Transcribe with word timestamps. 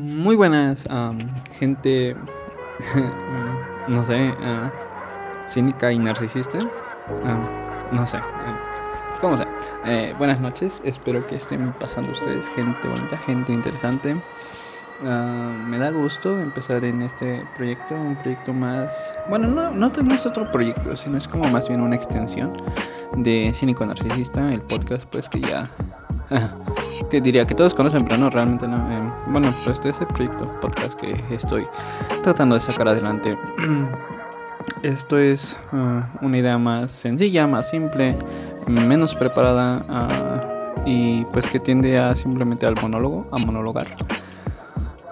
Muy 0.00 0.36
buenas, 0.36 0.86
gente, 1.52 2.16
no 3.88 4.06
sé, 4.06 4.32
ah, 4.46 4.72
cínica 5.46 5.92
y 5.92 5.98
narcisista. 5.98 6.58
no 7.92 8.06
sé, 8.06 8.18
como 9.20 9.36
sea. 9.36 9.48
Eh, 9.84 10.14
buenas 10.16 10.40
noches, 10.40 10.80
espero 10.84 11.26
que 11.26 11.36
estén 11.36 11.74
pasando 11.78 12.12
ustedes, 12.12 12.48
gente 12.48 12.88
bonita, 12.88 13.18
gente 13.18 13.52
interesante. 13.52 14.16
Ah, 15.04 15.62
me 15.66 15.78
da 15.78 15.90
gusto 15.90 16.40
empezar 16.40 16.82
en 16.84 17.02
este 17.02 17.44
proyecto, 17.56 17.94
un 17.94 18.16
proyecto 18.16 18.54
más... 18.54 19.14
Bueno, 19.28 19.48
no, 19.48 19.72
no, 19.72 19.90
no 19.90 20.14
es 20.14 20.24
otro 20.24 20.50
proyecto, 20.50 20.96
sino 20.96 21.18
es 21.18 21.28
como 21.28 21.50
más 21.50 21.68
bien 21.68 21.82
una 21.82 21.96
extensión 21.96 22.52
de 23.16 23.52
Cínico 23.54 23.84
Narcisista, 23.84 24.52
el 24.54 24.62
podcast 24.62 25.04
pues 25.04 25.28
que 25.28 25.40
ya 25.40 25.70
que 27.10 27.20
diría 27.20 27.46
que 27.46 27.54
todos 27.54 27.74
conocen, 27.74 28.04
pero 28.04 28.16
no, 28.16 28.30
realmente 28.30 28.66
no. 28.66 28.76
Eh, 28.90 29.11
bueno, 29.28 29.54
pues 29.64 29.78
este 29.78 29.90
es 29.90 30.00
el 30.00 30.06
proyecto 30.08 30.48
podcast 30.60 30.98
que 30.98 31.22
estoy 31.30 31.66
tratando 32.22 32.54
de 32.54 32.60
sacar 32.60 32.88
adelante. 32.88 33.36
Esto 34.82 35.18
es 35.18 35.58
ah, 35.72 36.08
una 36.20 36.38
idea 36.38 36.58
más 36.58 36.92
sencilla, 36.92 37.46
más 37.46 37.70
simple, 37.70 38.16
menos 38.66 39.14
preparada 39.14 39.84
ah, 39.88 40.82
y 40.86 41.24
pues 41.26 41.48
que 41.48 41.60
tiende 41.60 41.98
a 41.98 42.14
simplemente 42.14 42.66
al 42.66 42.74
monólogo, 42.80 43.26
a 43.32 43.38
monologar. 43.38 43.86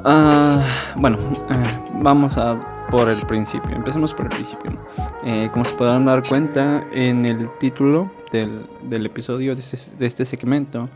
Ah, 0.05 0.63
bueno, 0.97 1.19
vamos 2.01 2.39
a 2.39 2.57
por 2.91 3.09
el 3.09 3.21
principio. 3.27 3.75
Empecemos 3.75 4.13
por 4.13 4.27
el 4.27 4.33
principio. 4.33 4.73
Eh, 5.25 5.49
como 5.53 5.65
se 5.65 5.75
podrán 5.75 6.05
dar 6.05 6.27
cuenta 6.27 6.85
en 6.93 7.25
el 7.25 7.49
título 7.59 8.11
del, 8.33 8.67
del 8.83 9.07
episodio 9.07 9.55
de 9.55 9.61
este, 9.61 9.97
de 9.97 10.07
este, 10.07 10.25
segmento, 10.25 10.89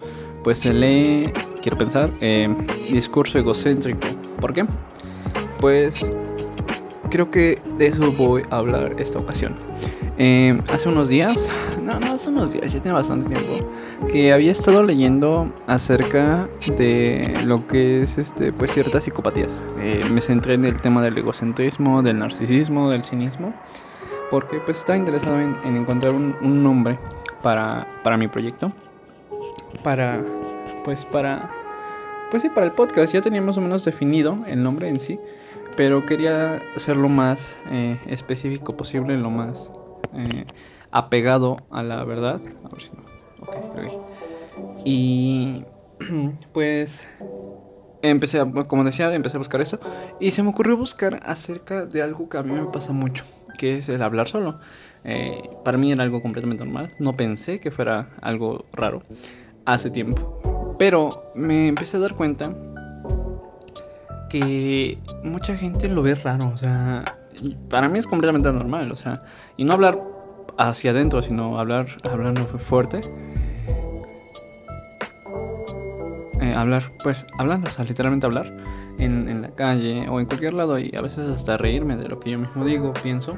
pues 0.42 0.58
se 0.58 0.72
lee, 0.72 1.32
quiero 1.64 1.78
pensar, 1.78 2.10
eh, 2.20 2.46
discurso 2.90 3.38
egocéntrico. 3.38 4.06
¿Por 4.38 4.52
qué? 4.52 4.66
Pues 5.60 6.12
creo 7.08 7.30
que 7.30 7.58
de 7.78 7.86
eso 7.86 8.12
voy 8.12 8.42
a 8.50 8.56
hablar 8.56 8.96
esta 8.98 9.18
ocasión. 9.18 9.54
Eh, 10.18 10.60
hace 10.70 10.90
unos 10.90 11.08
días, 11.08 11.50
no, 11.82 11.98
no 11.98 12.12
hace 12.12 12.28
unos 12.28 12.52
días, 12.52 12.70
ya 12.70 12.82
tiene 12.82 12.94
bastante 12.94 13.30
tiempo, 13.30 13.66
que 14.12 14.34
había 14.34 14.52
estado 14.52 14.82
leyendo 14.82 15.50
acerca 15.66 16.50
de 16.76 17.34
lo 17.46 17.66
que 17.66 18.02
es 18.02 18.18
este, 18.18 18.52
pues 18.52 18.70
ciertas 18.70 19.04
psicopatías. 19.04 19.58
Eh, 19.80 20.04
me 20.10 20.20
centré 20.20 20.54
en 20.54 20.66
el 20.66 20.78
tema 20.82 21.02
del 21.02 21.16
egocentrismo, 21.16 22.02
del 22.02 22.18
narcisismo, 22.18 22.90
del 22.90 23.04
cinismo, 23.04 23.54
porque 24.30 24.58
pues 24.58 24.76
estaba 24.76 24.98
interesado 24.98 25.40
en, 25.40 25.56
encontrar 25.64 26.12
un, 26.12 26.36
un 26.42 26.62
nombre 26.62 26.98
para, 27.40 27.86
para 28.02 28.18
mi 28.18 28.28
proyecto. 28.28 28.70
Para, 29.82 30.22
pues 30.84 31.04
para, 31.04 31.50
pues 32.30 32.42
sí, 32.42 32.48
para 32.48 32.66
el 32.66 32.72
podcast. 32.72 33.12
Ya 33.12 33.22
tenía 33.22 33.42
más 33.42 33.56
o 33.56 33.60
menos 33.60 33.84
definido 33.84 34.38
el 34.46 34.62
nombre 34.62 34.88
en 34.88 35.00
sí, 35.00 35.18
pero 35.76 36.06
quería 36.06 36.60
ser 36.76 36.96
lo 36.96 37.08
más 37.08 37.56
eh, 37.70 37.98
específico 38.06 38.76
posible, 38.76 39.16
lo 39.16 39.30
más 39.30 39.72
eh, 40.14 40.44
apegado 40.90 41.56
a 41.70 41.82
la 41.82 42.04
verdad. 42.04 42.40
A 42.64 42.68
ver 42.68 42.80
si 42.80 42.90
no. 42.90 43.04
Okay, 43.40 43.90
y 44.84 45.64
pues 46.52 47.06
empecé, 48.02 48.40
a, 48.40 48.46
como 48.66 48.84
decía, 48.84 49.12
empecé 49.14 49.36
a 49.36 49.38
buscar 49.38 49.60
eso 49.60 49.78
y 50.20 50.30
se 50.30 50.42
me 50.42 50.50
ocurrió 50.50 50.76
buscar 50.76 51.20
acerca 51.24 51.86
de 51.86 52.02
algo 52.02 52.28
que 52.28 52.38
a 52.38 52.42
mí 52.42 52.52
me 52.52 52.66
pasa 52.66 52.92
mucho, 52.92 53.24
que 53.58 53.78
es 53.78 53.88
el 53.88 54.02
hablar 54.02 54.28
solo. 54.28 54.58
Eh, 55.04 55.50
para 55.64 55.76
mí 55.76 55.92
era 55.92 56.02
algo 56.02 56.22
completamente 56.22 56.64
normal. 56.64 56.92
No 56.98 57.16
pensé 57.16 57.60
que 57.60 57.70
fuera 57.70 58.10
algo 58.22 58.64
raro 58.72 59.02
hace 59.64 59.90
tiempo. 59.90 60.53
Pero 60.78 61.30
me 61.34 61.68
empecé 61.68 61.96
a 61.96 62.00
dar 62.00 62.14
cuenta 62.14 62.52
que 64.28 64.98
mucha 65.22 65.56
gente 65.56 65.88
lo 65.88 66.02
ve 66.02 66.14
raro. 66.14 66.50
O 66.52 66.56
sea, 66.56 67.04
para 67.70 67.88
mí 67.88 67.98
es 67.98 68.06
completamente 68.06 68.52
normal. 68.52 68.90
O 68.90 68.96
sea, 68.96 69.22
y 69.56 69.64
no 69.64 69.72
hablar 69.72 70.00
hacia 70.58 70.90
adentro, 70.90 71.22
sino 71.22 71.58
hablar 71.58 71.86
hablando 72.10 72.44
fuerte. 72.46 73.00
Eh, 76.40 76.54
hablar, 76.54 76.92
pues, 77.02 77.26
hablando, 77.38 77.70
o 77.70 77.72
sea, 77.72 77.84
literalmente 77.84 78.26
hablar 78.26 78.52
en, 78.98 79.28
en 79.28 79.42
la 79.42 79.50
calle 79.50 80.08
o 80.08 80.20
en 80.20 80.26
cualquier 80.26 80.54
lado 80.54 80.78
y 80.78 80.92
a 80.96 81.00
veces 81.00 81.28
hasta 81.30 81.56
reírme 81.56 81.96
de 81.96 82.08
lo 82.08 82.20
que 82.20 82.30
yo 82.30 82.38
mismo 82.38 82.64
digo, 82.64 82.92
pienso. 83.02 83.36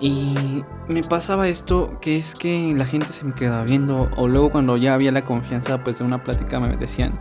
Y 0.00 0.64
me 0.88 1.02
pasaba 1.02 1.48
esto, 1.48 1.98
que 2.00 2.16
es 2.16 2.34
que 2.34 2.72
la 2.74 2.86
gente 2.86 3.08
se 3.08 3.24
me 3.24 3.34
quedaba 3.34 3.64
viendo, 3.64 4.10
o 4.16 4.28
luego 4.28 4.50
cuando 4.50 4.78
ya 4.78 4.94
había 4.94 5.12
la 5.12 5.24
confianza 5.24 5.84
pues 5.84 5.98
de 5.98 6.04
una 6.04 6.24
plática 6.24 6.58
me 6.58 6.74
decían, 6.76 7.20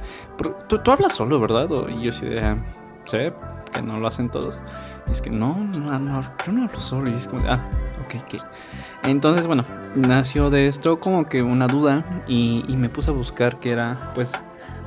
tú, 0.67 0.77
tú 0.79 0.91
hablas 0.91 1.13
solo, 1.13 1.39
¿verdad? 1.41 1.67
y 1.89 2.03
yo 2.03 2.13
sí 2.13 2.25
de, 2.25 2.39
ah, 2.39 2.57
sé 3.05 3.33
que 3.73 3.81
no 3.81 3.99
lo 3.99 4.07
hacen 4.07 4.29
todos. 4.29 4.61
Y 5.07 5.11
es 5.11 5.21
que 5.21 5.29
no, 5.29 5.55
no, 5.79 6.21
yo 6.45 6.51
no 6.51 6.63
hablo 6.63 6.79
solo. 6.79 7.09
Y 7.09 7.13
es 7.13 7.27
como, 7.27 7.43
ah, 7.47 7.59
ok, 8.05 8.15
ok. 8.23 8.41
Entonces, 9.03 9.47
bueno, 9.47 9.65
nació 9.95 10.49
de 10.49 10.67
esto 10.67 10.99
como 10.99 11.25
que 11.25 11.41
una 11.41 11.67
duda 11.67 12.23
y, 12.27 12.63
y 12.67 12.75
me 12.77 12.89
puse 12.89 13.11
a 13.11 13.13
buscar 13.13 13.59
que 13.59 13.71
era 13.71 14.11
pues 14.15 14.31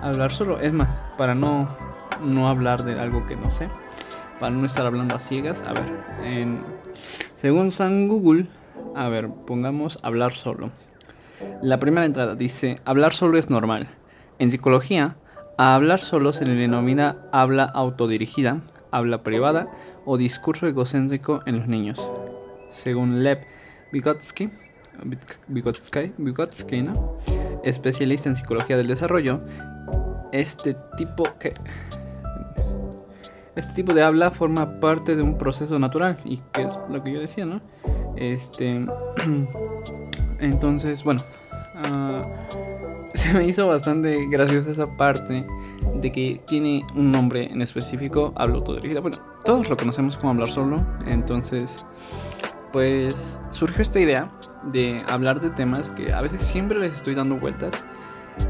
hablar 0.00 0.32
solo. 0.32 0.60
Es 0.60 0.72
más, 0.72 0.88
para 1.16 1.34
no, 1.34 1.68
no 2.22 2.48
hablar 2.48 2.84
de 2.84 2.98
algo 2.98 3.26
que 3.26 3.36
no 3.36 3.50
sé, 3.50 3.68
para 4.40 4.54
no 4.54 4.66
estar 4.66 4.86
hablando 4.86 5.16
a 5.16 5.20
ciegas, 5.20 5.62
a 5.66 5.72
ver, 5.72 6.04
en 6.24 6.64
según 7.42 7.72
San 7.72 8.06
Google, 8.06 8.46
a 8.94 9.08
ver, 9.08 9.28
pongamos 9.28 9.98
hablar 10.04 10.32
solo. 10.32 10.70
La 11.60 11.80
primera 11.80 12.06
entrada 12.06 12.36
dice, 12.36 12.76
hablar 12.84 13.14
solo 13.14 13.36
es 13.36 13.50
normal. 13.50 13.88
En 14.38 14.52
psicología, 14.52 15.16
a 15.58 15.74
hablar 15.74 15.98
solo 15.98 16.32
se 16.32 16.46
le 16.46 16.54
denomina 16.54 17.16
habla 17.32 17.64
autodirigida, 17.64 18.60
habla 18.92 19.24
privada 19.24 19.66
o 20.04 20.18
discurso 20.18 20.68
egocéntrico 20.68 21.40
en 21.44 21.58
los 21.58 21.66
niños. 21.66 22.08
Según 22.70 23.24
Lev 23.24 23.40
Vygotsky, 23.90 24.48
Vygotsky, 25.48 26.84
especialista 27.64 28.28
en 28.28 28.36
psicología 28.36 28.76
del 28.76 28.86
desarrollo, 28.86 29.40
este 30.30 30.76
tipo 30.96 31.24
que 31.40 31.54
este 33.54 33.74
tipo 33.74 33.92
de 33.94 34.02
habla 34.02 34.30
forma 34.30 34.80
parte 34.80 35.14
de 35.16 35.22
un 35.22 35.36
proceso 35.36 35.78
natural 35.78 36.18
y 36.24 36.38
que 36.52 36.62
es 36.62 36.78
lo 36.88 37.02
que 37.02 37.12
yo 37.12 37.20
decía, 37.20 37.44
¿no? 37.44 37.60
Este, 38.16 38.86
entonces, 40.40 41.04
bueno, 41.04 41.20
ah, 41.76 42.24
se 43.14 43.34
me 43.34 43.44
hizo 43.44 43.66
bastante 43.66 44.26
graciosa 44.28 44.70
esa 44.70 44.86
parte 44.96 45.46
de 45.94 46.12
que 46.12 46.40
tiene 46.46 46.84
un 46.94 47.12
nombre 47.12 47.50
en 47.52 47.60
específico, 47.60 48.32
hablo 48.36 48.58
autodirigida. 48.58 49.00
Bueno, 49.00 49.18
todos 49.44 49.68
lo 49.68 49.76
conocemos 49.76 50.16
como 50.16 50.30
hablar 50.30 50.48
solo, 50.48 50.84
entonces, 51.06 51.84
pues 52.72 53.40
surgió 53.50 53.82
esta 53.82 54.00
idea 54.00 54.32
de 54.72 55.02
hablar 55.08 55.40
de 55.40 55.50
temas 55.50 55.90
que 55.90 56.12
a 56.12 56.22
veces 56.22 56.42
siempre 56.42 56.78
les 56.78 56.94
estoy 56.94 57.14
dando 57.14 57.36
vueltas, 57.36 57.74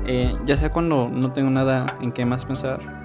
eh, 0.07 0.37
ya 0.47 0.57
sea 0.57 0.71
cuando 0.71 1.09
no 1.09 1.33
tengo 1.33 1.51
nada 1.51 1.97
en 2.01 2.13
qué 2.13 2.25
más 2.25 2.45
pensar 2.45 3.02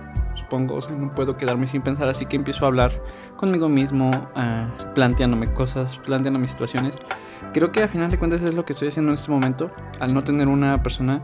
supongo, 0.47 0.75
o 0.75 0.81
sea, 0.81 0.95
no 0.95 1.13
puedo 1.13 1.35
quedarme 1.35 1.67
sin 1.67 1.81
pensar, 1.81 2.07
así 2.07 2.25
que 2.25 2.37
empiezo 2.37 2.63
a 2.63 2.67
hablar 2.69 2.91
conmigo 3.35 3.67
mismo, 3.67 4.11
uh, 4.11 4.93
planteándome 4.93 5.51
cosas, 5.51 5.99
planteando 6.05 6.45
situaciones. 6.47 6.99
Creo 7.53 7.73
que 7.73 7.83
a 7.83 7.87
final 7.89 8.09
de 8.09 8.17
cuentas 8.17 8.41
es 8.41 8.53
lo 8.53 8.63
que 8.63 8.71
estoy 8.71 8.87
haciendo 8.87 9.11
en 9.11 9.15
este 9.15 9.29
momento, 9.29 9.71
al 9.99 10.13
no 10.13 10.23
tener 10.23 10.47
una 10.47 10.81
persona 10.81 11.21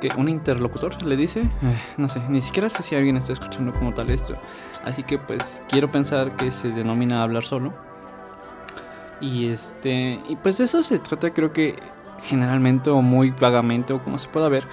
que 0.00 0.10
un 0.16 0.28
interlocutor 0.28 1.00
le 1.02 1.16
dice, 1.16 1.42
eh, 1.42 1.78
no 1.96 2.08
sé, 2.08 2.20
ni 2.28 2.40
siquiera 2.40 2.68
sé 2.68 2.82
si 2.82 2.96
alguien 2.96 3.16
está 3.16 3.32
escuchando 3.34 3.72
como 3.72 3.94
tal 3.94 4.10
esto. 4.10 4.34
Así 4.84 5.04
que 5.04 5.18
pues 5.18 5.62
quiero 5.68 5.90
pensar 5.92 6.34
que 6.36 6.50
se 6.50 6.70
denomina 6.70 7.22
hablar 7.22 7.44
solo. 7.44 7.72
Y 9.20 9.48
este, 9.48 10.20
y 10.28 10.36
pues 10.36 10.58
de 10.58 10.64
eso 10.64 10.82
se 10.82 10.98
trata 10.98 11.30
creo 11.32 11.52
que 11.52 11.76
generalmente 12.22 12.90
o 12.90 13.02
muy 13.02 13.30
vagamente 13.30 13.92
o 13.92 14.02
como 14.02 14.18
se 14.18 14.28
pueda 14.28 14.48
ver 14.48 14.66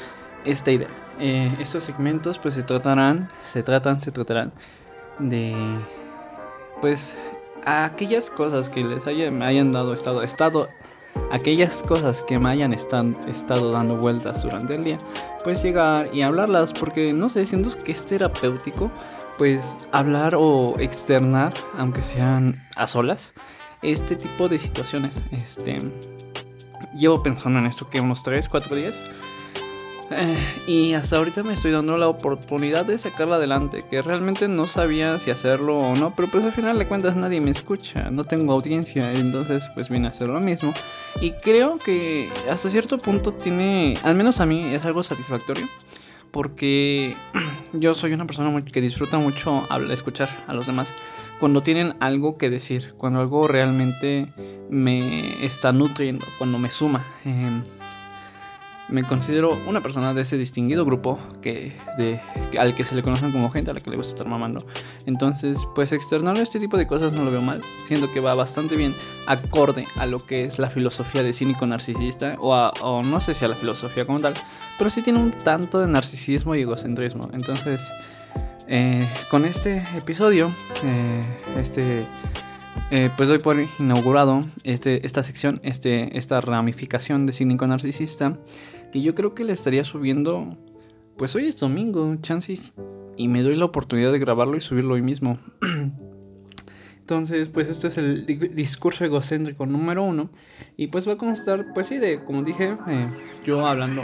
esta 0.46 0.72
idea. 0.72 0.90
Eh, 1.20 1.56
estos 1.60 1.84
segmentos 1.84 2.38
pues 2.38 2.54
se 2.54 2.64
tratarán, 2.64 3.30
se 3.44 3.64
tratan, 3.64 4.00
se 4.02 4.12
tratarán 4.12 4.52
de 5.20 5.56
pues 6.80 7.16
aquellas 7.66 8.30
cosas 8.30 8.70
que 8.70 8.84
les 8.84 9.08
haya, 9.08 9.32
me 9.32 9.46
hayan 9.46 9.72
dado 9.72 9.94
estado, 9.94 10.22
estado, 10.22 10.70
aquellas 11.32 11.84
cosas 11.84 12.22
que 12.22 12.38
me 12.38 12.50
hayan 12.50 12.72
estado 12.72 13.72
dando 13.72 13.98
vueltas 13.98 14.44
durante 14.44 14.76
el 14.76 14.84
día, 14.84 14.98
pues 15.44 15.64
llegar 15.64 16.10
y 16.14 16.22
hablarlas 16.22 16.72
porque 16.72 17.14
no 17.14 17.30
sé, 17.30 17.46
siento 17.46 17.76
que 17.84 17.92
es 17.92 18.06
terapéutico 18.06 18.92
pues 19.38 19.78
hablar 19.92 20.36
o 20.36 20.76
externar, 20.80 21.54
aunque 21.78 22.02
sean 22.02 22.68
a 22.76 22.88
solas, 22.88 23.34
este 23.82 24.16
tipo 24.16 24.50
de 24.50 24.58
situaciones. 24.58 25.22
Este, 25.32 25.80
llevo 26.98 27.22
pensando 27.22 27.60
en 27.60 27.68
esto 27.68 27.90
que 27.90 28.00
unos 28.00 28.24
3, 28.24 28.50
4 28.50 28.76
días 28.76 29.04
eh, 30.12 30.38
y 30.68 30.94
hasta 30.94 31.18
ahorita 31.18 31.44
me 31.44 31.54
estoy 31.54 31.72
dando 31.72 31.98
la 31.98 32.08
oportunidad 32.08 32.86
de 32.86 32.98
sacarla 32.98 33.36
adelante, 33.36 33.84
que 33.90 34.02
realmente 34.02 34.48
no 34.48 34.68
sabía 34.68 35.20
si 35.20 35.32
hacerlo 35.32 35.78
o 35.78 35.96
no, 35.96 36.16
pero 36.16 36.30
pues 36.30 36.46
al 36.46 36.54
final 36.54 36.78
de 36.80 36.88
cuentas 36.88 37.16
nadie 37.16 37.42
me 37.42 37.52
escucha, 37.52 38.10
no 38.10 38.24
tengo 38.24 38.54
audiencia, 38.54 39.12
entonces 39.14 39.70
pues 39.74 39.90
vine 39.90 40.08
a 40.08 40.10
hacer 40.12 40.28
lo 40.28 40.40
mismo. 40.40 40.74
Y 41.22 41.32
creo 41.32 41.78
que 41.78 42.30
hasta 42.50 42.70
cierto 42.70 42.98
punto 42.98 43.34
tiene, 43.34 43.96
al 44.04 44.16
menos 44.16 44.40
a 44.40 44.46
mí 44.46 44.74
es 44.74 44.86
algo 44.86 45.04
satisfactorio, 45.04 45.68
porque 46.32 47.16
yo 47.74 47.94
soy 47.94 48.14
una 48.14 48.26
persona 48.26 48.64
que 48.64 48.82
disfruta 48.82 49.18
mucho 49.18 49.68
escuchar 49.90 50.30
a 50.48 50.54
los 50.54 50.68
demás 50.68 50.96
cuando 51.40 51.62
tienen 51.62 51.96
algo 52.00 52.38
que 52.38 52.50
decir, 52.50 52.94
cuando 52.98 53.20
algo 53.20 53.48
realmente 53.48 54.34
me 54.70 55.44
está 55.46 55.72
nutriendo, 55.72 56.26
cuando 56.38 56.58
me 56.58 56.70
suma. 56.70 57.06
Em, 57.26 57.64
me 58.90 59.04
considero 59.04 59.58
una 59.68 59.82
persona 59.82 60.14
de 60.14 60.22
ese 60.22 60.38
distinguido 60.38 60.86
grupo 60.86 61.20
que, 61.42 61.76
de, 61.98 62.20
al 62.58 62.76
que 62.76 62.84
se 62.84 62.96
le 62.96 63.04
conocen 63.04 63.32
como 63.32 63.50
gente 63.50 63.72
a 63.72 63.74
la 63.74 63.80
que 63.80 63.90
le 63.90 63.98
gusta 63.98 64.12
estar 64.12 64.28
mamando. 64.28 64.66
Entonces, 65.06 65.68
pues 65.76 65.92
externar 65.92 66.38
este 66.38 66.60
tipo 66.60 66.78
de 66.78 66.88
cosas 66.88 67.14
no 67.14 67.24
lo 67.24 67.32
veo 67.32 67.42
mal, 67.42 67.62
siendo 67.84 68.12
que 68.12 68.20
va 68.20 68.34
bastante 68.34 68.76
bien 68.76 68.96
acorde 69.26 69.88
a 69.98 70.06
lo 70.06 70.20
que 70.26 70.46
es 70.46 70.60
la 70.60 70.70
filosofía 70.70 71.24
de 71.24 71.34
cínico 71.34 71.66
narcisista, 71.68 72.38
o, 72.40 72.54
o 72.82 73.04
no 73.04 73.20
sé 73.20 73.34
si 73.34 73.46
a 73.46 73.48
la 73.48 73.56
filosofía 73.56 74.06
como 74.06 74.20
tal, 74.20 74.34
pero 74.78 74.90
sí 74.90 75.02
tiene 75.02 75.20
un 75.20 75.32
tanto 75.32 75.80
de 75.80 75.88
narcisismo 75.88 76.56
y 76.56 76.62
egocentrismo. 76.62 77.30
Entonces, 77.34 77.82
eh, 78.70 79.08
con 79.30 79.46
este 79.46 79.86
episodio, 79.96 80.52
eh, 80.84 81.24
este, 81.58 82.06
eh, 82.92 83.10
pues 83.16 83.30
doy 83.30 83.40
por 83.40 83.58
inaugurado 83.80 84.42
este, 84.64 85.06
esta 85.06 85.24
sección, 85.24 85.60
este, 85.64 86.18
esta 86.18 86.42
ramificación 86.42 87.26
de 87.26 87.34
cínico 87.34 87.68
narcisista, 87.68 88.38
que 88.92 89.02
yo 89.02 89.16
creo 89.16 89.36
que 89.36 89.44
le 89.44 89.54
estaría 89.54 89.84
subiendo, 89.84 90.58
pues 91.18 91.36
hoy 91.36 91.48
es 91.48 91.58
domingo, 91.58 92.16
chances, 92.22 92.74
y 93.18 93.28
me 93.28 93.44
doy 93.44 93.56
la 93.56 93.66
oportunidad 93.66 94.12
de 94.12 94.20
grabarlo 94.20 94.58
y 94.58 94.62
subirlo 94.62 94.94
hoy 94.94 95.02
mismo. 95.02 95.40
Entonces, 97.00 97.48
pues 97.48 97.70
este 97.70 97.88
es 97.88 97.98
el 97.98 98.26
discurso 98.26 99.06
egocéntrico 99.06 99.66
número 99.66 100.04
uno. 100.04 100.30
Y 100.76 100.88
pues 100.88 101.08
va 101.08 101.14
a 101.14 101.18
constar, 101.18 101.68
pues 101.74 101.88
sí, 101.88 102.00
de, 102.00 102.24
como 102.26 102.44
dije, 102.44 102.78
yo 103.46 103.66
hablando 103.66 104.04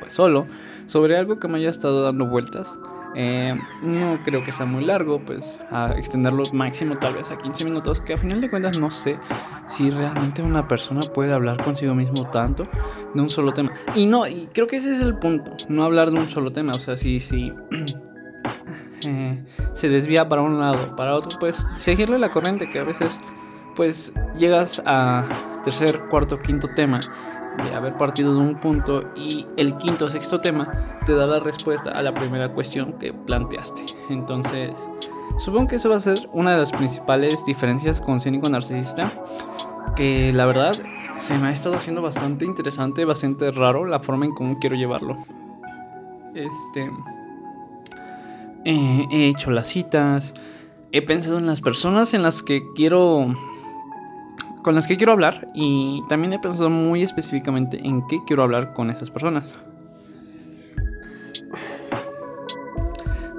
pues 0.00 0.12
solo, 0.12 0.46
sobre 0.86 1.16
algo 1.16 1.38
que 1.38 1.46
me 1.46 1.58
haya 1.58 1.70
estado 1.70 2.02
dando 2.02 2.26
vueltas. 2.26 2.76
Eh, 3.14 3.58
no 3.82 4.20
creo 4.24 4.44
que 4.44 4.52
sea 4.52 4.66
muy 4.66 4.84
largo, 4.84 5.20
pues 5.20 5.58
a 5.70 5.94
extenderlo 5.96 6.44
máximo 6.52 6.96
tal 6.98 7.14
vez 7.14 7.30
a 7.30 7.38
15 7.38 7.64
minutos, 7.64 8.00
que 8.00 8.14
a 8.14 8.18
final 8.18 8.40
de 8.40 8.48
cuentas 8.48 8.78
no 8.78 8.90
sé 8.90 9.18
si 9.68 9.90
realmente 9.90 10.42
una 10.42 10.68
persona 10.68 11.00
puede 11.00 11.32
hablar 11.32 11.62
consigo 11.62 11.94
mismo 11.94 12.28
tanto 12.30 12.68
de 13.14 13.20
un 13.20 13.30
solo 13.30 13.52
tema. 13.52 13.72
Y 13.94 14.06
no, 14.06 14.26
y 14.26 14.48
creo 14.52 14.68
que 14.68 14.76
ese 14.76 14.92
es 14.92 15.00
el 15.00 15.18
punto, 15.18 15.56
no 15.68 15.84
hablar 15.84 16.10
de 16.10 16.18
un 16.18 16.28
solo 16.28 16.52
tema, 16.52 16.72
o 16.72 16.80
sea, 16.80 16.96
si, 16.96 17.18
si 17.18 17.52
eh, 19.06 19.44
se 19.72 19.88
desvía 19.88 20.28
para 20.28 20.42
un 20.42 20.60
lado, 20.60 20.94
para 20.94 21.14
otro, 21.14 21.38
pues 21.38 21.66
seguirle 21.74 22.18
la 22.18 22.30
corriente, 22.30 22.70
que 22.70 22.78
a 22.78 22.84
veces 22.84 23.20
pues 23.74 24.12
llegas 24.36 24.82
a 24.84 25.24
tercer, 25.64 26.00
cuarto, 26.10 26.38
quinto 26.38 26.68
tema 26.74 27.00
de 27.62 27.74
haber 27.74 27.94
partido 27.94 28.34
de 28.34 28.40
un 28.40 28.54
punto 28.56 29.04
y 29.14 29.46
el 29.56 29.76
quinto 29.76 30.06
o 30.06 30.10
sexto 30.10 30.40
tema 30.40 30.98
te 31.06 31.14
da 31.14 31.26
la 31.26 31.40
respuesta 31.40 31.90
a 31.90 32.02
la 32.02 32.14
primera 32.14 32.52
cuestión 32.52 32.94
que 32.94 33.12
planteaste. 33.12 33.84
Entonces, 34.08 34.70
supongo 35.38 35.68
que 35.68 35.76
eso 35.76 35.88
va 35.88 35.96
a 35.96 36.00
ser 36.00 36.28
una 36.32 36.52
de 36.52 36.58
las 36.58 36.72
principales 36.72 37.44
diferencias 37.44 38.00
con 38.00 38.20
Cínico 38.20 38.48
Narcisista, 38.48 39.12
que 39.96 40.32
la 40.32 40.46
verdad 40.46 40.72
se 41.16 41.36
me 41.38 41.48
ha 41.48 41.52
estado 41.52 41.76
haciendo 41.76 42.02
bastante 42.02 42.44
interesante, 42.44 43.04
bastante 43.04 43.50
raro 43.50 43.84
la 43.86 44.00
forma 44.00 44.24
en 44.24 44.32
cómo 44.32 44.58
quiero 44.58 44.76
llevarlo. 44.76 45.16
Este... 46.34 46.90
Eh, 48.64 49.06
he 49.10 49.28
hecho 49.28 49.50
las 49.50 49.68
citas, 49.68 50.34
he 50.92 51.00
pensado 51.00 51.38
en 51.38 51.46
las 51.46 51.62
personas 51.62 52.12
en 52.12 52.22
las 52.22 52.42
que 52.42 52.62
quiero 52.74 53.34
con 54.62 54.74
las 54.74 54.86
que 54.86 54.96
quiero 54.96 55.12
hablar 55.12 55.48
y 55.54 56.02
también 56.08 56.32
he 56.32 56.38
pensado 56.38 56.70
muy 56.70 57.02
específicamente 57.02 57.80
en 57.82 58.06
qué 58.06 58.18
quiero 58.26 58.42
hablar 58.42 58.72
con 58.72 58.90
esas 58.90 59.10
personas. 59.10 59.52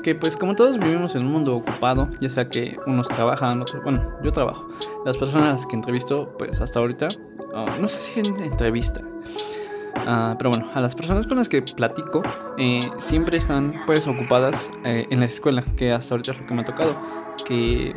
Que 0.04 0.16
pues 0.16 0.36
como 0.36 0.56
todos 0.56 0.80
vivimos 0.80 1.14
en 1.16 1.22
un 1.24 1.32
mundo 1.32 1.56
ocupado, 1.56 2.10
ya 2.20 2.30
sea 2.30 2.50
que 2.50 2.78
unos 2.88 3.08
trabajan, 3.08 3.62
otros, 3.62 3.84
bueno, 3.84 4.18
yo 4.24 4.32
trabajo. 4.32 4.68
Las 5.06 5.16
personas 5.18 5.66
que 5.68 5.76
entrevisto, 5.76 6.36
pues 6.40 6.60
hasta 6.60 6.80
ahorita, 6.80 7.08
oh, 7.54 7.68
no 7.80 7.88
sé 7.88 8.02
si 8.02 8.20
en 8.20 8.36
entrevista, 8.42 9.02
uh, 9.02 10.36
pero 10.40 10.50
bueno, 10.50 10.70
a 10.74 10.82
las 10.82 10.96
personas 10.96 11.28
con 11.28 11.38
las 11.38 11.48
que 11.48 11.62
platico 11.62 12.24
eh, 12.58 12.80
siempre 12.98 13.38
están 13.38 13.84
pues 13.86 14.08
ocupadas 14.08 14.72
eh, 14.86 15.06
en 15.12 15.20
la 15.20 15.28
escuela, 15.28 15.64
que 15.78 15.92
hasta 15.92 16.16
ahorita 16.16 16.32
es 16.32 16.40
lo 16.40 16.48
que 16.48 16.54
me 16.56 16.62
ha 16.62 16.66
tocado. 16.66 16.98
Que 17.46 17.94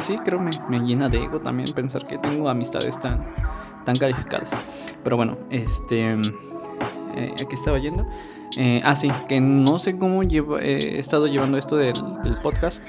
sí, 0.00 0.18
creo 0.24 0.40
me, 0.40 0.50
me 0.68 0.80
llena 0.80 1.08
de 1.08 1.24
ego 1.24 1.40
también 1.40 1.72
pensar 1.72 2.06
que 2.06 2.18
tengo 2.18 2.48
amistades 2.48 2.98
tan, 3.00 3.20
tan 3.84 3.96
calificadas. 3.96 4.58
Pero 5.02 5.16
bueno, 5.16 5.38
este. 5.50 6.12
Eh, 7.14 7.34
aquí 7.34 7.54
estaba 7.54 7.78
yendo. 7.78 8.06
Eh, 8.56 8.80
ah, 8.84 8.96
sí, 8.96 9.10
que 9.28 9.40
no 9.40 9.78
sé 9.78 9.98
cómo 9.98 10.22
llevo, 10.22 10.58
eh, 10.58 10.96
he 10.96 10.98
estado 10.98 11.26
llevando 11.26 11.58
esto 11.58 11.76
del, 11.76 11.94
podcast. 12.42 12.82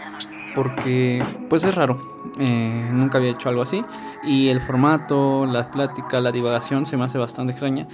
Porque, 0.56 1.24
pues 1.50 1.63
es 1.63 1.75
raro. 1.75 1.98
Eh, 2.39 2.89
nunca 2.92 3.19
había 3.19 3.31
hecho 3.31 3.50
algo 3.50 3.62
así. 3.62 3.83
Y 4.24 4.48
el 4.48 4.60
formato, 4.60 5.45
la 5.45 5.69
plática, 5.69 6.19
la 6.19 6.31
divagación 6.31 6.86
se 6.86 6.98
me 6.98 7.03
hace 7.03 7.19
bastante 7.19 7.51
extraña. 7.51 7.88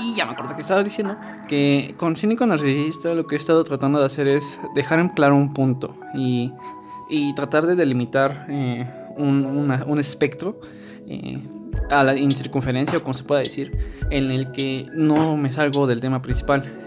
Y 0.00 0.14
ya 0.14 0.24
me 0.24 0.32
acuerdo 0.32 0.56
que 0.56 0.62
estaba 0.62 0.82
diciendo 0.82 1.16
que 1.46 1.94
con 1.96 2.16
Cínico 2.16 2.46
Narcisista 2.46 3.14
lo 3.14 3.26
que 3.26 3.36
he 3.36 3.38
estado 3.38 3.62
tratando 3.62 4.00
de 4.00 4.06
hacer 4.06 4.26
es 4.26 4.58
dejar 4.74 4.98
en 4.98 5.10
claro 5.10 5.36
un 5.36 5.52
punto. 5.52 5.94
Y 6.14 6.52
y 7.10 7.34
tratar 7.34 7.66
de 7.66 7.74
delimitar 7.74 8.46
eh, 8.48 8.88
un, 9.16 9.98
espectro 9.98 10.60
eh, 11.06 11.38
a 11.90 12.04
la 12.04 12.14
en 12.14 12.30
circunferencia 12.30 12.98
o 12.98 13.02
como 13.02 13.14
se 13.14 13.24
pueda 13.24 13.40
decir 13.40 13.76
en 14.10 14.30
el 14.30 14.52
que 14.52 14.86
no 14.94 15.36
me 15.36 15.50
salgo 15.50 15.86
del 15.86 16.00
tema 16.00 16.22
principal. 16.22 16.84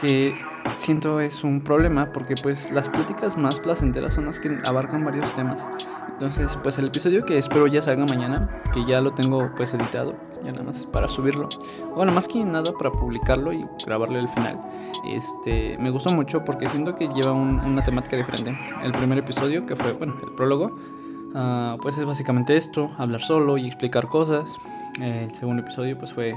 Que 0.00 0.34
siento 0.76 1.20
es 1.20 1.44
un 1.44 1.62
problema 1.62 2.12
porque 2.12 2.34
pues 2.34 2.72
las 2.72 2.88
pláticas 2.88 3.36
más 3.36 3.60
placenteras 3.60 4.14
son 4.14 4.26
las 4.26 4.40
que 4.40 4.58
abarcan 4.64 5.04
varios 5.04 5.32
temas 5.34 5.66
entonces 6.08 6.56
pues 6.62 6.78
el 6.78 6.86
episodio 6.86 7.24
que 7.24 7.38
espero 7.38 7.66
ya 7.66 7.82
salga 7.82 8.04
mañana 8.06 8.62
que 8.72 8.84
ya 8.84 9.00
lo 9.00 9.12
tengo 9.12 9.50
pues 9.56 9.74
editado 9.74 10.14
ya 10.44 10.52
nada 10.52 10.64
más 10.64 10.86
para 10.86 11.08
subirlo 11.08 11.48
bueno 11.94 12.12
más 12.12 12.28
que 12.28 12.44
nada 12.44 12.72
para 12.72 12.90
publicarlo 12.90 13.52
y 13.52 13.66
grabarle 13.84 14.18
el 14.18 14.28
final 14.28 14.60
este, 15.04 15.76
me 15.78 15.90
gustó 15.90 16.12
mucho 16.12 16.44
porque 16.44 16.68
siento 16.68 16.94
que 16.94 17.08
lleva 17.08 17.32
una 17.32 17.82
temática 17.82 18.16
diferente. 18.16 18.56
El 18.82 18.92
primer 18.92 19.18
episodio, 19.18 19.66
que 19.66 19.74
fue, 19.74 19.92
bueno, 19.92 20.14
el 20.22 20.32
prólogo, 20.32 20.78
ah, 21.34 21.76
pues 21.82 21.98
es 21.98 22.04
básicamente 22.04 22.56
esto, 22.56 22.92
hablar 22.98 23.20
solo 23.20 23.58
y 23.58 23.66
explicar 23.66 24.08
cosas. 24.08 24.54
El 25.00 25.34
segundo 25.34 25.62
episodio, 25.62 25.98
pues 25.98 26.12
fue, 26.12 26.34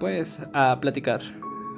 pues, 0.00 0.40
a 0.52 0.78
platicar. 0.80 1.20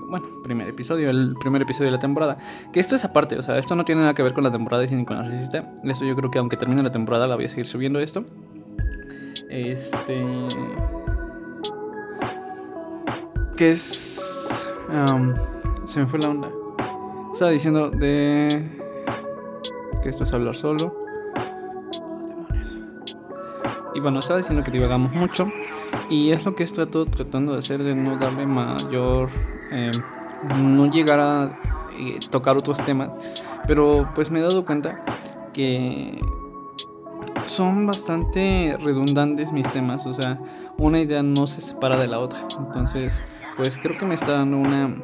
Bueno, 0.09 0.27
primer 0.43 0.69
episodio, 0.69 1.11
el 1.11 1.35
primer 1.41 1.63
episodio 1.63 1.87
de 1.87 1.93
la 1.93 1.99
temporada. 1.99 2.39
Que 2.73 2.81
esto 2.81 2.95
es 2.95 3.05
aparte, 3.05 3.39
o 3.39 3.43
sea, 3.43 3.59
esto 3.59 3.75
no 3.75 3.85
tiene 3.85 4.03
nada 4.03 4.15
que 4.15 4.23
ver 4.23 4.33
con 4.33 4.45
la 4.45 4.53
temporada 4.53 4.83
de 4.83 4.89
Cine 4.89 5.05
con 5.05 5.17
Narcisista. 5.17 5.73
Esto 5.85 6.05
yo 6.05 6.15
creo 6.15 6.31
que 6.31 6.39
aunque 6.39 6.57
termine 6.57 6.83
la 6.83 6.93
temporada 6.93 7.27
la 7.27 7.37
voy 7.37 7.47
a 7.47 7.49
seguir 7.49 7.67
subiendo 7.67 7.99
esto. 8.01 8.25
Este... 9.49 10.25
Que 13.57 13.71
es 13.71 14.69
se 15.85 16.01
me 16.01 16.07
fue 16.07 16.19
la 16.19 16.29
onda. 16.29 16.51
Estaba 17.33 17.51
diciendo 17.51 17.91
de 17.91 18.49
que 20.03 20.09
esto 20.09 20.25
es 20.25 20.33
hablar 20.33 20.55
solo. 20.55 20.99
Y 23.95 24.01
bueno, 24.01 24.19
estaba 24.19 24.39
diciendo 24.39 24.65
que 24.65 24.71
divagamos 24.71 25.13
mucho. 25.15 25.47
Y 26.11 26.31
es 26.31 26.45
lo 26.45 26.55
que 26.55 26.65
estoy 26.65 26.87
tratando 26.87 27.53
de 27.53 27.59
hacer, 27.59 27.83
de 27.83 27.95
no 27.95 28.19
darle 28.19 28.47
mayor... 28.47 29.29
Em, 29.71 29.93
no 30.57 30.91
llegar 30.91 31.21
a 31.21 31.59
eh, 31.99 32.19
tocar 32.31 32.57
otros 32.57 32.83
temas. 32.85 33.19
Pero 33.67 34.11
pues 34.15 34.31
me 34.31 34.41
he 34.41 34.43
dado 34.43 34.65
cuenta 34.65 35.03
que 35.53 36.21
son 37.47 37.87
bastante 37.87 38.77
redundantes 38.83 39.53
mis 39.53 39.71
temas. 39.71 40.07
O 40.07 40.15
sea, 40.15 40.39
una 40.79 41.01
idea 41.01 41.23
no 41.23 41.47
se 41.47 41.61
separa 41.61 41.99
de 41.99 42.09
la 42.09 42.19
otra. 42.19 42.47
Entonces 42.59 43.23
pues 43.57 43.79
creo 43.79 43.97
que 43.97 44.07
me 44.07 44.15
está 44.15 44.33
dando 44.33 44.57
una, 44.59 44.97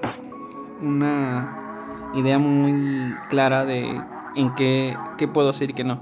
una 0.83 2.11
idea 2.15 2.39
muy 2.39 3.15
clara 3.29 3.65
de 3.65 4.01
en 4.35 4.55
qué, 4.55 4.97
qué 5.19 5.29
puedo 5.29 5.51
hacer 5.51 5.71
y 5.71 5.73
qué 5.75 5.85
no. 5.85 6.01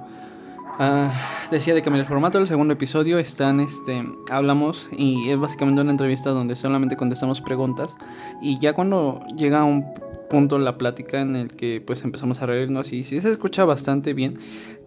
Ah, 0.81 1.13
decía 1.51 1.75
de 1.75 1.81
en 1.81 1.95
el 1.95 2.05
formato 2.05 2.39
del 2.39 2.47
segundo 2.47 2.73
episodio 2.75 3.19
están, 3.19 3.59
este, 3.59 4.07
hablamos 4.31 4.89
y 4.97 5.29
es 5.29 5.37
básicamente 5.37 5.81
una 5.81 5.91
entrevista 5.91 6.31
donde 6.31 6.55
solamente 6.55 6.97
contestamos 6.97 7.41
preguntas 7.41 7.97
y 8.41 8.61
ya 8.61 8.75
cuando 8.75 9.21
llega 9.37 9.59
a 9.59 9.65
un 9.65 9.93
punto 10.31 10.57
la 10.61 10.79
plática 10.79 11.21
en 11.21 11.35
el 11.35 11.49
que 11.49 11.83
pues 11.85 12.05
empezamos 12.05 12.43
a 12.43 12.47
reírnos 12.47 12.93
y 12.93 13.03
sí 13.03 13.21
se 13.21 13.29
escucha 13.29 13.65
bastante 13.65 14.15
bien, 14.15 14.39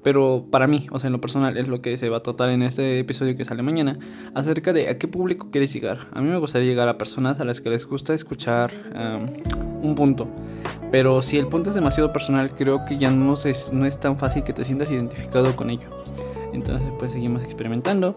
pero 0.02 0.46
para 0.50 0.66
mí, 0.66 0.88
o 0.92 1.00
sea, 1.00 1.10
en 1.10 1.14
lo 1.14 1.20
personal, 1.20 1.58
es 1.58 1.68
lo 1.68 1.82
que 1.82 1.98
se 1.98 2.08
va 2.08 2.18
a 2.18 2.24
tratar 2.24 2.52
en 2.52 2.62
este 2.62 3.00
episodio 3.00 3.36
que 3.36 3.44
sale 3.44 3.62
mañana, 3.62 4.00
acerca 4.34 4.72
de 4.72 4.88
a 4.88 4.98
qué 4.98 5.10
público 5.10 5.50
quieres 5.52 5.74
llegar. 5.74 6.08
A 6.14 6.22
mí 6.22 6.30
me 6.30 6.38
gustaría 6.38 6.70
llegar 6.70 6.88
a 6.88 6.98
personas 6.98 7.42
a 7.42 7.44
las 7.44 7.60
que 7.60 7.70
les 7.70 7.86
gusta 7.86 8.14
escuchar 8.14 8.72
un 9.82 9.96
punto, 9.96 10.28
pero 10.92 11.22
si 11.22 11.38
el 11.38 11.48
punto 11.48 11.70
es 11.70 11.76
demasiado 11.76 12.12
personal, 12.12 12.52
creo 12.52 12.86
que 12.86 12.98
ya 12.98 13.10
no, 13.10 13.36
no 13.72 13.86
es 13.86 14.00
tan 14.00 14.18
fácil 14.18 14.44
que 14.44 14.54
te 14.54 14.66
sientas 14.66 14.92
identificado 14.92 15.56
con 15.56 15.70
ello. 15.70 15.90
Entonces, 16.54 16.88
pues 17.00 17.14
seguimos 17.14 17.44
experimentando. 17.44 18.16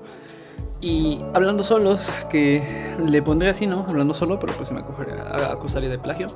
Y 0.80 1.21
hablando 1.33 1.64
solos, 1.64 2.12
que 2.28 2.62
le 3.06 3.23
pondré 3.23 3.49
así, 3.49 3.66
¿no? 3.66 3.87
Hablando 3.88 4.12
solo, 4.12 4.38
pero 4.38 4.54
pues 4.54 4.68
se 4.68 4.75
me 4.75 4.80
acusaría 4.80 5.88
de 5.88 5.99
plagio. 5.99 6.26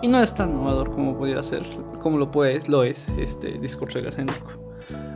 Y 0.00 0.08
no 0.08 0.20
es 0.20 0.34
tan 0.34 0.50
innovador 0.50 0.90
como 0.90 1.16
pudiera 1.16 1.42
ser, 1.42 1.62
como 2.00 2.16
lo 2.18 2.30
puedes, 2.30 2.68
lo 2.68 2.84
es, 2.84 3.08
este 3.18 3.58
discurso 3.58 3.98
egocéntrico. 3.98 4.50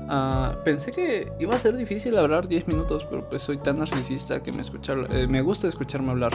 Uh, 0.08 0.62
pensé 0.64 0.90
que 0.90 1.30
iba 1.38 1.54
a 1.54 1.58
ser 1.58 1.76
difícil 1.76 2.16
hablar 2.16 2.48
10 2.48 2.68
minutos, 2.68 3.06
pero 3.08 3.28
pues 3.28 3.42
soy 3.42 3.58
tan 3.58 3.78
narcisista 3.78 4.42
que 4.42 4.52
me, 4.52 4.62
escuchar, 4.62 5.06
eh, 5.10 5.26
me 5.26 5.42
gusta 5.42 5.68
escucharme 5.68 6.10
hablar 6.10 6.32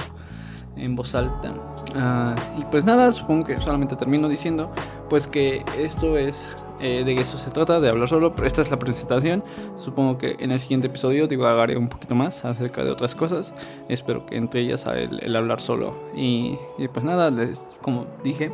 en 0.76 0.96
voz 0.96 1.16
alta. 1.16 1.52
Uh, 1.96 2.60
y 2.60 2.64
pues 2.72 2.86
nada, 2.86 3.12
supongo 3.12 3.46
que 3.46 3.60
solamente 3.62 3.96
termino 3.96 4.28
diciendo 4.28 4.72
pues 5.10 5.28
que 5.28 5.64
esto 5.78 6.18
es 6.18 6.50
eh, 6.80 7.04
de 7.06 7.20
eso 7.20 7.38
se 7.38 7.50
trata, 7.52 7.80
de 7.80 7.88
hablar 7.88 8.10
solo, 8.10 8.36
pero 8.36 8.48
esta 8.48 8.62
es 8.62 8.72
la 8.72 8.78
presentación. 8.78 9.44
Supongo 9.78 10.18
que 10.18 10.36
en 10.40 10.52
el 10.52 10.60
siguiente 10.60 10.88
episodio 10.88 11.28
digo 11.28 11.46
haré 11.46 11.78
un 11.78 11.88
poquito 11.88 12.16
más 12.16 12.44
acerca 12.44 12.84
de 12.84 12.92
otras 12.92 13.16
cosas. 13.16 13.54
Espero 13.88 14.26
que 14.26 14.36
entre 14.36 14.62
ellas 14.62 14.86
el, 14.88 15.24
el 15.24 15.36
hablar 15.36 15.62
solo. 15.62 15.96
Y, 16.16 16.58
y 16.78 16.88
pues 16.88 17.06
nada, 17.06 17.30
les, 17.30 17.60
como 17.82 18.08
dije, 18.24 18.52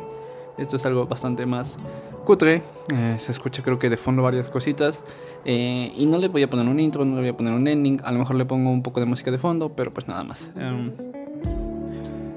esto 0.58 0.76
es 0.76 0.86
algo 0.86 1.06
bastante 1.06 1.46
más 1.46 1.78
cutre. 2.24 2.62
Eh, 2.92 3.16
se 3.18 3.32
escucha 3.32 3.62
creo 3.62 3.78
que 3.78 3.90
de 3.90 3.96
fondo 3.96 4.22
varias 4.22 4.48
cositas. 4.48 5.02
Eh, 5.44 5.92
y 5.96 6.06
no 6.06 6.18
le 6.18 6.28
voy 6.28 6.42
a 6.42 6.50
poner 6.50 6.68
un 6.68 6.78
intro, 6.78 7.04
no 7.04 7.16
le 7.16 7.22
voy 7.22 7.30
a 7.30 7.36
poner 7.36 7.52
un 7.52 7.66
ending. 7.66 8.00
A 8.04 8.12
lo 8.12 8.18
mejor 8.18 8.36
le 8.36 8.44
pongo 8.44 8.70
un 8.70 8.82
poco 8.82 9.00
de 9.00 9.06
música 9.06 9.30
de 9.30 9.38
fondo, 9.38 9.70
pero 9.70 9.92
pues 9.92 10.06
nada 10.06 10.22
más. 10.22 10.50
Em, 10.56 10.92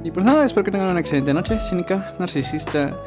y 0.03 0.11
pues 0.11 0.25
nada, 0.25 0.45
espero 0.45 0.63
que 0.63 0.71
tengan 0.71 0.91
una 0.91 0.99
excelente 0.99 1.33
noche, 1.33 1.59
cínica, 1.59 2.13
narcisista 2.19 2.97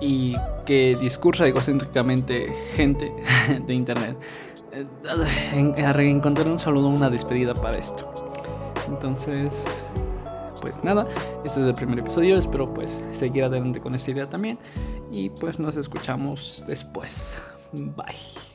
y 0.00 0.34
que 0.66 0.94
discursa 1.00 1.46
egocéntricamente 1.46 2.52
gente 2.74 3.12
de 3.66 3.74
internet. 3.74 4.16
Eh, 4.72 4.86
encontrar 6.10 6.48
un 6.48 6.58
saludo, 6.58 6.88
una 6.88 7.08
despedida 7.08 7.54
para 7.54 7.78
esto. 7.78 8.12
Entonces, 8.88 9.64
pues 10.60 10.82
nada, 10.84 11.06
este 11.44 11.60
es 11.60 11.66
el 11.66 11.74
primer 11.74 11.98
episodio, 11.98 12.36
espero 12.36 12.72
pues 12.72 13.00
seguir 13.12 13.44
adelante 13.44 13.80
con 13.80 13.94
esta 13.94 14.10
idea 14.10 14.28
también 14.28 14.58
y 15.10 15.30
pues 15.30 15.58
nos 15.58 15.76
escuchamos 15.76 16.64
después. 16.66 17.40
Bye. 17.72 18.51